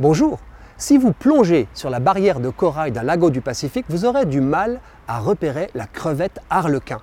Bonjour 0.00 0.40
Si 0.76 0.98
vous 0.98 1.12
plongez 1.12 1.68
sur 1.72 1.88
la 1.88 2.00
barrière 2.00 2.40
de 2.40 2.48
corail 2.48 2.90
d'un 2.90 3.04
lago 3.04 3.30
du 3.30 3.40
Pacifique, 3.40 3.86
vous 3.88 4.04
aurez 4.04 4.26
du 4.26 4.40
mal 4.40 4.80
à 5.06 5.20
repérer 5.20 5.70
la 5.76 5.86
crevette 5.86 6.40
arlequin. 6.50 6.98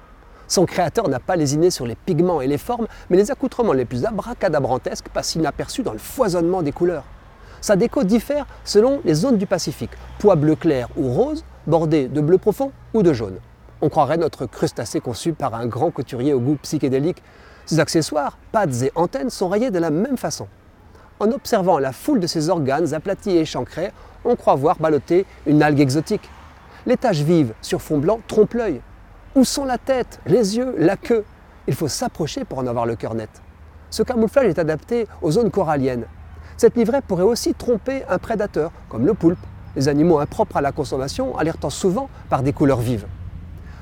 Son 0.49 0.65
créateur 0.65 1.07
n'a 1.07 1.21
pas 1.21 1.37
lésiné 1.37 1.69
sur 1.69 1.87
les 1.87 1.95
pigments 1.95 2.41
et 2.41 2.47
les 2.47 2.57
formes, 2.57 2.87
mais 3.09 3.15
les 3.15 3.31
accoutrements 3.31 3.71
les 3.71 3.85
plus 3.85 4.03
abracadabrantesques 4.03 5.07
passent 5.07 5.35
inaperçus 5.35 5.83
dans 5.83 5.93
le 5.93 5.99
foisonnement 5.99 6.63
des 6.63 6.73
couleurs. 6.73 7.05
Sa 7.61 7.77
déco 7.77 8.03
diffère 8.03 8.45
selon 8.65 8.99
les 9.05 9.13
zones 9.13 9.37
du 9.37 9.45
Pacifique, 9.45 9.91
pois 10.19 10.35
bleu 10.35 10.57
clair 10.57 10.89
ou 10.97 11.13
rose, 11.13 11.45
bordé 11.67 12.09
de 12.09 12.19
bleu 12.19 12.39
profond 12.39 12.73
ou 12.93 13.03
de 13.03 13.13
jaune. 13.13 13.37
On 13.79 13.87
croirait 13.87 14.17
notre 14.17 14.47
crustacé 14.47 14.99
conçu 14.99 15.31
par 15.31 15.55
un 15.55 15.65
grand 15.65 15.91
couturier 15.91 16.33
au 16.33 16.41
goût 16.41 16.57
psychédélique. 16.61 17.23
Ses 17.65 17.79
accessoires, 17.79 18.37
pattes 18.51 18.81
et 18.81 18.91
antennes 18.95 19.29
sont 19.29 19.47
rayés 19.47 19.71
de 19.71 19.79
la 19.79 19.91
même 19.91 20.17
façon. 20.17 20.49
En 21.21 21.31
observant 21.31 21.77
la 21.77 21.91
foule 21.91 22.19
de 22.19 22.25
ses 22.25 22.49
organes 22.49 22.95
aplatis 22.95 23.29
et 23.29 23.41
échancrés, 23.41 23.91
on 24.25 24.35
croit 24.35 24.55
voir 24.55 24.77
balloter 24.79 25.27
une 25.45 25.61
algue 25.61 25.79
exotique. 25.79 26.27
Les 26.87 26.97
taches 26.97 27.21
vives 27.21 27.53
sur 27.61 27.79
fond 27.79 27.99
blanc 27.99 28.19
trompent 28.27 28.55
l'œil. 28.55 28.81
Où 29.35 29.43
sont 29.43 29.63
la 29.63 29.77
tête, 29.77 30.19
les 30.25 30.57
yeux, 30.57 30.73
la 30.79 30.97
queue? 30.97 31.23
Il 31.67 31.75
faut 31.75 31.87
s'approcher 31.87 32.43
pour 32.43 32.57
en 32.57 32.65
avoir 32.65 32.87
le 32.87 32.95
cœur 32.95 33.13
net. 33.13 33.29
Ce 33.91 34.01
camouflage 34.01 34.47
est 34.47 34.57
adapté 34.57 35.05
aux 35.21 35.29
zones 35.29 35.51
coralliennes. 35.51 36.05
Cette 36.57 36.75
livrée 36.75 37.01
pourrait 37.01 37.21
aussi 37.21 37.53
tromper 37.53 38.01
un 38.09 38.17
prédateur, 38.17 38.71
comme 38.89 39.05
le 39.05 39.13
poulpe, 39.13 39.45
les 39.75 39.89
animaux 39.89 40.17
impropres 40.17 40.57
à 40.57 40.61
la 40.61 40.71
consommation 40.71 41.37
alertant 41.37 41.69
souvent 41.69 42.09
par 42.31 42.41
des 42.41 42.51
couleurs 42.51 42.81
vives. 42.81 43.05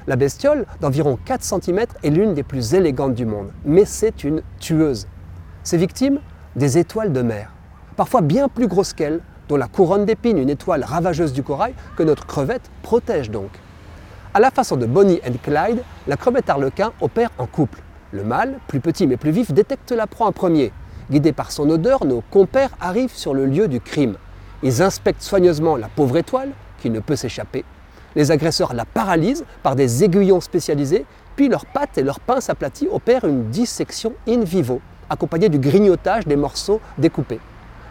La 0.07 0.17
bestiole, 0.17 0.65
d'environ 0.81 1.17
4 1.23 1.41
cm, 1.41 1.85
est 2.03 2.09
l'une 2.09 2.33
des 2.33 2.43
plus 2.43 2.73
élégantes 2.73 3.13
du 3.13 3.25
monde, 3.25 3.53
mais 3.63 3.85
c'est 3.85 4.25
une 4.25 4.41
tueuse. 4.59 5.07
Ses 5.63 5.77
victimes 5.77 6.19
Des 6.55 6.79
étoiles 6.79 7.13
de 7.13 7.21
mer, 7.21 7.51
parfois 7.95 8.21
bien 8.21 8.47
plus 8.49 8.67
grosses 8.67 8.93
qu'elle, 8.93 9.19
dont 9.47 9.55
la 9.55 9.67
couronne 9.67 10.05
d'épines, 10.05 10.39
une 10.39 10.49
étoile 10.49 10.83
ravageuse 10.83 11.31
du 11.31 11.43
corail, 11.43 11.75
que 11.95 12.01
notre 12.01 12.25
crevette 12.25 12.71
protège 12.81 13.29
donc. 13.29 13.51
À 14.33 14.39
la 14.39 14.49
façon 14.49 14.75
de 14.75 14.87
Bonnie 14.87 15.21
and 15.27 15.35
Clyde, 15.43 15.83
la 16.07 16.17
crevette 16.17 16.49
arlequin 16.49 16.91
opère 17.01 17.29
en 17.37 17.45
couple. 17.45 17.81
Le 18.11 18.23
mâle, 18.23 18.57
plus 18.67 18.79
petit 18.79 19.05
mais 19.05 19.15
plus 19.15 19.29
vif, 19.29 19.51
détecte 19.51 19.91
la 19.91 20.07
proie 20.07 20.25
en 20.25 20.31
premier. 20.31 20.73
Guidés 21.11 21.33
par 21.33 21.51
son 21.51 21.69
odeur, 21.69 22.03
nos 22.03 22.21
compères 22.31 22.71
arrivent 22.81 23.15
sur 23.15 23.35
le 23.35 23.45
lieu 23.45 23.67
du 23.67 23.79
crime. 23.79 24.15
Ils 24.63 24.81
inspectent 24.81 25.21
soigneusement 25.21 25.77
la 25.77 25.87
pauvre 25.87 26.17
étoile, 26.17 26.49
qui 26.79 26.89
ne 26.89 26.99
peut 26.99 27.15
s'échapper. 27.15 27.63
Les 28.15 28.31
agresseurs 28.31 28.73
la 28.73 28.85
paralysent 28.85 29.45
par 29.61 29.75
des 29.75 30.03
aiguillons 30.03 30.41
spécialisés, 30.41 31.05
puis 31.35 31.47
leurs 31.47 31.67
pattes 31.67 31.99
et 31.99 32.03
leurs 32.03 32.19
pinces 32.19 32.49
aplaties 32.49 32.87
opèrent 32.91 33.25
une 33.25 33.51
dissection 33.51 34.13
in 34.27 34.39
vivo, 34.39 34.81
accompagnée 35.09 35.49
du 35.49 35.59
grignotage 35.59 36.27
des 36.27 36.35
morceaux 36.35 36.81
découpés. 36.97 37.39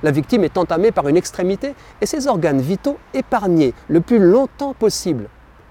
La 0.02 0.10
victime 0.10 0.44
est 0.44 0.56
entamée 0.56 0.92
par 0.92 1.08
une 1.08 1.16
extrémité 1.16 1.74
et 2.00 2.06
ses 2.06 2.28
organes 2.28 2.60
vitaux 2.60 2.98
épargnés 3.14 3.74
le 3.88 4.00
plus 4.00 4.18
longtemps 4.18 4.74
possible. 4.74 5.28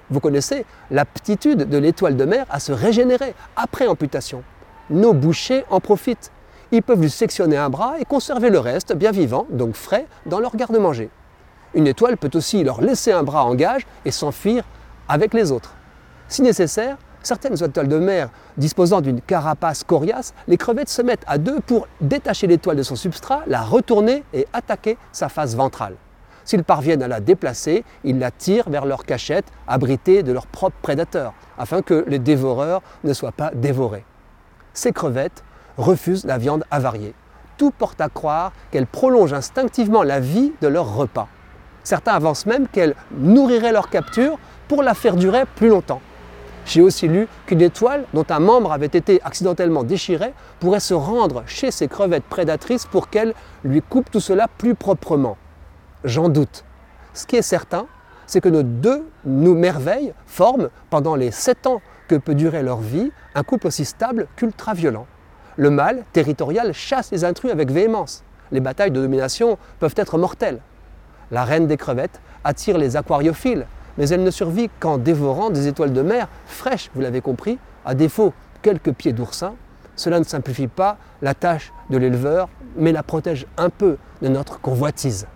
Vous 0.10 0.20
connaissez 0.20 0.66
l'aptitude 0.92 1.70
de 1.70 1.78
l'étoile 1.78 2.16
de 2.16 2.26
mer 2.26 2.46
à 2.50 2.60
se 2.60 2.72
régénérer 2.72 3.34
après 3.56 3.88
amputation. 3.88 4.44
Nos 4.90 5.14
bouchers 5.14 5.66
en 5.70 5.80
profitent. 5.80 6.32
Ils 6.72 6.84
peuvent 6.84 7.02
lui 7.02 7.10
sectionner 7.10 7.58
un 7.58 7.70
bras 7.70 7.96
et 8.00 8.06
conserver 8.06 8.50
le 8.50 8.60
reste 8.60 8.94
bien 8.94 9.12
vivant, 9.12 9.48
donc 9.50 9.76
frais, 9.76 10.06
dans 10.26 10.40
leur 10.40 10.56
garde-manger. 10.56 11.10
Une 11.74 11.88
étoile 11.88 12.18
peut 12.18 12.32
aussi 12.34 12.64
leur 12.64 12.82
laisser 12.82 13.12
un 13.12 13.24
bras 13.24 13.44
en 13.46 13.56
gage 13.56 13.86
et 14.06 14.12
s'enfuir 14.12 14.64
avec 15.08 15.34
les 15.34 15.52
autres. 15.52 15.74
Si 16.28 16.42
nécessaire, 16.42 16.98
certaines 17.28 17.62
étoiles 17.62 17.90
de 17.90 18.00
mer 18.00 18.30
disposant 18.58 19.02
d'une 19.02 19.22
carapace 19.22 19.84
coriace, 19.84 20.34
les 20.48 20.58
crevettes 20.58 20.90
se 20.90 21.02
mettent 21.02 21.26
à 21.28 21.38
deux 21.38 21.60
pour 21.60 21.88
détacher 22.00 22.48
l'étoile 22.48 22.78
de 22.78 22.84
son 22.84 22.96
substrat, 22.96 23.42
la 23.48 23.62
retourner 23.62 24.24
et 24.34 24.48
attaquer 24.54 24.98
sa 25.12 25.28
face 25.28 25.56
ventrale. 25.56 25.96
S'ils 26.46 26.64
parviennent 26.64 27.04
à 27.04 27.10
la 27.10 27.20
déplacer, 27.20 27.84
ils 28.06 28.18
la 28.18 28.32
tirent 28.32 28.70
vers 28.70 28.86
leur 28.86 29.04
cachette, 29.04 29.46
abritée 29.68 30.24
de 30.24 30.32
leurs 30.32 30.48
propres 30.48 30.78
prédateurs, 30.82 31.34
afin 31.58 31.82
que 31.82 32.06
les 32.08 32.20
dévoreurs 32.20 32.82
ne 33.04 33.12
soient 33.12 33.34
pas 33.34 33.52
dévorés. 33.54 34.06
Ces 34.74 34.94
crevettes 34.94 35.44
refusent 35.78 36.24
la 36.24 36.38
viande 36.38 36.64
avariée. 36.72 37.14
Tout 37.58 37.72
porte 37.72 38.00
à 38.00 38.08
croire 38.08 38.54
qu'elles 38.72 38.88
prolongent 38.88 39.34
instinctivement 39.34 40.04
la 40.04 40.22
vie 40.22 40.54
de 40.62 40.68
leur 40.70 40.96
repas. 40.96 41.28
Certains 41.84 42.14
avancent 42.14 42.46
même 42.46 42.70
qu'elles 42.70 42.96
nourriraient 43.12 43.74
leur 43.74 43.90
capture 43.90 44.40
pour 44.70 44.82
la 44.82 44.94
faire 44.94 45.18
durer 45.18 45.44
plus 45.56 45.68
longtemps. 45.68 46.00
J'ai 46.68 46.82
aussi 46.82 47.08
lu 47.08 47.30
qu'une 47.46 47.62
étoile 47.62 48.04
dont 48.14 48.26
un 48.30 48.40
membre 48.40 48.74
avait 48.74 48.88
été 48.88 49.22
accidentellement 49.24 49.84
déchiré 49.84 50.34
pourrait 50.60 50.82
se 50.82 50.94
rendre 50.94 51.44
chez 51.48 51.72
ces 51.72 51.88
crevettes 51.88 52.26
prédatrices 52.26 52.86
pour 52.86 53.10
qu'elles 53.10 53.34
lui 53.64 53.82
coupent 53.82 54.12
tout 54.12 54.20
cela 54.20 54.50
plus 54.58 54.76
proprement. 54.76 55.38
J'en 56.04 56.28
doute. 56.28 56.66
Ce 57.14 57.26
qui 57.26 57.38
est 57.38 57.42
certain, 57.42 57.88
c'est 58.26 58.42
que 58.42 58.50
nos 58.50 58.64
deux 58.64 59.08
nous 59.24 59.56
merveilles 59.56 60.14
forment, 60.26 60.70
pendant 60.90 61.16
les 61.16 61.32
sept 61.32 61.68
ans 61.68 61.82
que 62.10 62.16
peut 62.16 62.36
durer 62.36 62.64
leur 62.64 62.80
vie, 62.80 63.14
un 63.34 63.44
couple 63.44 63.68
aussi 63.68 63.86
stable 63.86 64.28
qu'ultra-violent. 64.36 65.08
Le 65.56 65.70
mâle, 65.70 66.04
territorial, 66.12 66.74
chasse 66.74 67.12
les 67.12 67.24
intrus 67.24 67.50
avec 67.50 67.72
véhémence. 67.72 68.26
Les 68.52 68.60
batailles 68.60 68.92
de 68.92 69.02
domination 69.02 69.58
peuvent 69.80 69.96
être 69.96 70.18
mortelles. 70.18 70.60
La 71.32 71.46
reine 71.46 71.68
des 71.68 71.78
crevettes 71.78 72.20
attire 72.44 72.78
les 72.78 72.98
aquariophiles, 72.98 73.68
mais 73.98 74.10
elle 74.10 74.24
ne 74.24 74.32
survit 74.32 74.70
qu'en 74.80 74.98
dévorant 74.98 75.50
des 75.50 75.68
étoiles 75.68 75.94
de 75.94 76.02
mer 76.02 76.28
fraîches, 76.46 76.90
vous 76.94 77.02
l'avez 77.02 77.22
compris, 77.22 77.58
à 77.86 77.96
défaut 77.96 78.34
quelques 78.62 78.92
pieds 78.94 79.14
d'oursin. 79.14 79.54
Cela 79.96 80.20
ne 80.20 80.26
simplifie 80.26 80.68
pas 80.68 80.98
la 81.22 81.34
tâche 81.34 81.74
de 81.90 81.98
l'éleveur, 81.98 82.50
mais 82.76 82.92
la 82.92 83.04
protège 83.04 83.48
un 83.58 83.70
peu 83.70 83.98
de 84.22 84.28
notre 84.28 84.60
convoitise. 84.62 85.28